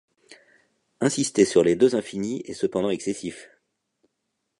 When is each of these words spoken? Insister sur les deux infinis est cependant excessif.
Insister 0.99 1.45
sur 1.45 1.63
les 1.63 1.75
deux 1.75 1.93
infinis 1.95 2.41
est 2.45 2.55
cependant 2.55 2.89
excessif. 2.89 3.51